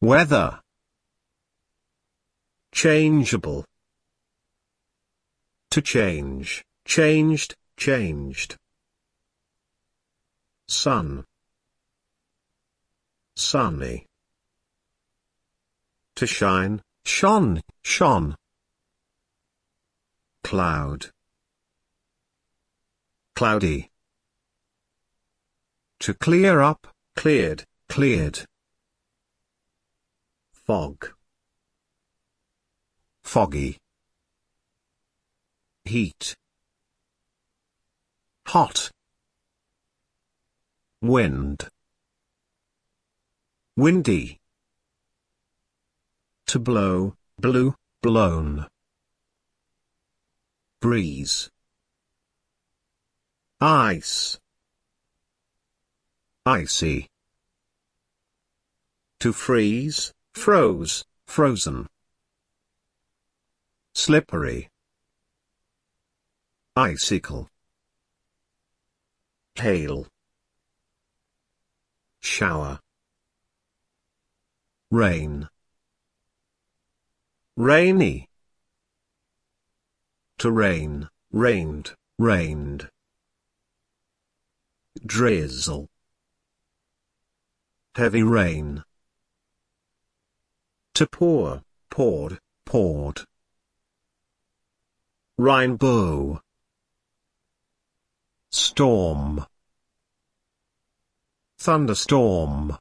[0.00, 0.60] weather.
[2.72, 3.64] Changeable.
[5.70, 8.56] To change, changed, changed.
[10.68, 11.24] Sun.
[13.36, 14.06] Sunny.
[16.16, 18.36] To shine, shone, shone.
[20.42, 21.10] Cloud.
[23.34, 23.90] Cloudy.
[26.00, 28.46] To clear up, cleared, cleared.
[30.66, 31.12] Fog.
[33.22, 33.78] Foggy.
[35.84, 36.34] Heat.
[38.46, 38.90] Hot.
[41.00, 41.68] Wind.
[43.76, 44.40] Windy.
[46.46, 48.66] To blow, blew, blown.
[50.80, 51.48] Breeze.
[53.60, 54.40] Ice.
[56.44, 57.06] Icy.
[59.20, 61.88] To freeze, froze, frozen.
[63.94, 64.68] Slippery.
[66.76, 67.48] Icicle.
[69.56, 70.06] Hail.
[72.20, 72.80] Shower.
[74.90, 75.48] Rain.
[77.56, 78.28] Rainy.
[80.38, 82.90] To rain, rained, rained.
[85.04, 85.88] Drizzle.
[87.96, 88.84] Heavy rain.
[90.96, 93.20] To pour, poured, poured.
[95.36, 96.40] Rainbow.
[98.50, 99.44] Storm.
[101.58, 102.78] Thunderstorm.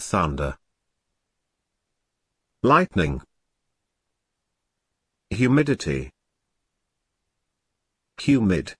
[0.00, 0.58] Thunder.
[2.64, 3.22] Lightning.
[5.30, 6.10] Humidity.
[8.18, 8.74] Humid.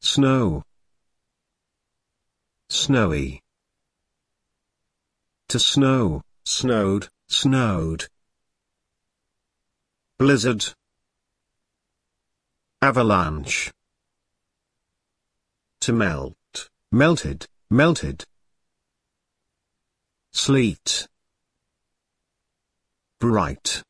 [0.00, 0.64] Snow.
[2.70, 3.43] Snowy.
[5.54, 8.08] To snow, snowed, snowed.
[10.18, 10.74] Blizzard.
[12.82, 13.72] Avalanche.
[15.78, 18.24] To melt, melted, melted.
[20.32, 21.06] Sleet.
[23.20, 23.84] Bright.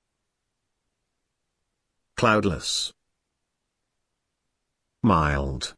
[2.15, 2.93] Cloudless.
[5.03, 5.75] Mild.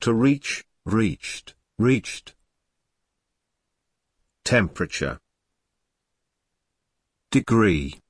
[0.00, 2.34] To reach, reached, reached.
[4.48, 5.18] Temperature.
[7.30, 8.00] Degree.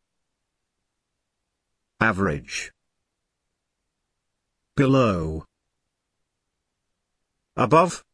[2.01, 2.71] Average.
[4.77, 5.47] Below.
[7.57, 8.05] Above.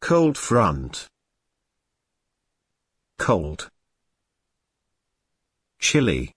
[0.00, 1.06] Cold front.
[3.20, 3.70] Cold.
[5.78, 6.32] Chilly.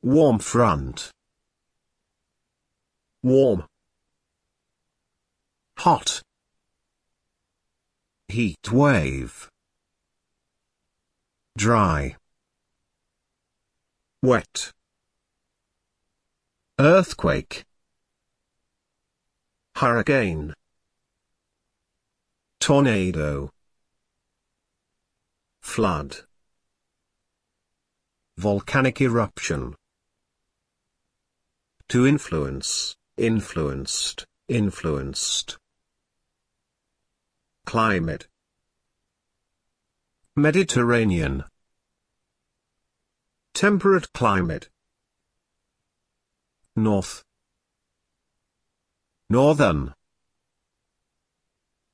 [0.00, 1.10] Warm front.
[3.22, 3.66] Warm.
[5.80, 6.22] Hot.
[8.34, 9.48] Heat wave.
[11.56, 12.16] Dry.
[14.24, 14.72] Wet.
[16.80, 17.64] Earthquake.
[19.76, 20.52] Hurricane.
[22.58, 23.50] Tornado.
[25.60, 26.16] Flood.
[28.36, 29.76] Volcanic eruption.
[31.86, 35.56] To influence influenced, influenced.
[37.64, 38.28] Climate.
[40.36, 41.44] Mediterranean.
[43.54, 44.68] Temperate climate.
[46.76, 47.24] North.
[49.30, 49.94] Northern.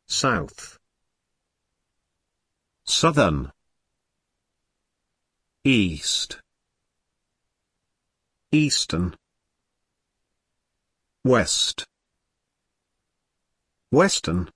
[0.06, 0.78] South.
[2.84, 3.53] Southern.
[5.64, 6.41] East.
[8.53, 9.14] Eastern.
[11.25, 11.86] West.
[13.91, 14.50] Western